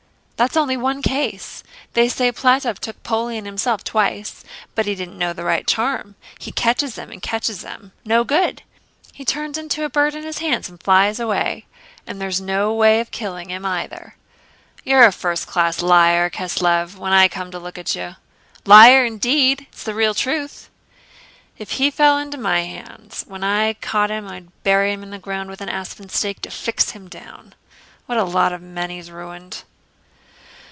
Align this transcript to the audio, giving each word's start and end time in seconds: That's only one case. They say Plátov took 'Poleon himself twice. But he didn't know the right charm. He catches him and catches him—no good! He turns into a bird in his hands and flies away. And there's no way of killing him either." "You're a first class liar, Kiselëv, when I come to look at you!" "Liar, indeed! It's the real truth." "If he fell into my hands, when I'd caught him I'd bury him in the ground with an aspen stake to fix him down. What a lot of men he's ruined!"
That's 0.41 0.57
only 0.57 0.75
one 0.75 1.03
case. 1.03 1.61
They 1.93 2.09
say 2.09 2.31
Plátov 2.31 2.79
took 2.79 3.03
'Poleon 3.03 3.45
himself 3.45 3.83
twice. 3.83 4.43
But 4.73 4.87
he 4.87 4.95
didn't 4.95 5.19
know 5.19 5.33
the 5.33 5.43
right 5.43 5.67
charm. 5.67 6.15
He 6.39 6.51
catches 6.51 6.95
him 6.97 7.11
and 7.11 7.21
catches 7.21 7.61
him—no 7.61 8.23
good! 8.23 8.63
He 9.13 9.23
turns 9.23 9.59
into 9.59 9.83
a 9.83 9.89
bird 9.89 10.15
in 10.15 10.23
his 10.23 10.39
hands 10.39 10.67
and 10.67 10.81
flies 10.81 11.19
away. 11.19 11.67
And 12.07 12.19
there's 12.19 12.41
no 12.41 12.73
way 12.73 12.99
of 12.99 13.11
killing 13.11 13.51
him 13.51 13.67
either." 13.67 14.15
"You're 14.83 15.05
a 15.05 15.11
first 15.11 15.45
class 15.45 15.79
liar, 15.83 16.27
Kiselëv, 16.31 16.95
when 16.97 17.13
I 17.13 17.27
come 17.27 17.51
to 17.51 17.59
look 17.59 17.77
at 17.77 17.93
you!" 17.95 18.15
"Liar, 18.65 19.05
indeed! 19.05 19.67
It's 19.71 19.83
the 19.83 19.93
real 19.93 20.15
truth." 20.15 20.71
"If 21.59 21.73
he 21.73 21.91
fell 21.91 22.17
into 22.17 22.39
my 22.39 22.61
hands, 22.61 23.23
when 23.27 23.43
I'd 23.43 23.79
caught 23.79 24.09
him 24.09 24.27
I'd 24.27 24.47
bury 24.63 24.91
him 24.91 25.03
in 25.03 25.11
the 25.11 25.19
ground 25.19 25.51
with 25.51 25.61
an 25.61 25.69
aspen 25.69 26.09
stake 26.09 26.41
to 26.41 26.49
fix 26.49 26.89
him 26.97 27.09
down. 27.09 27.53
What 28.07 28.17
a 28.17 28.23
lot 28.23 28.51
of 28.51 28.63
men 28.63 28.89
he's 28.89 29.11
ruined!" 29.11 29.61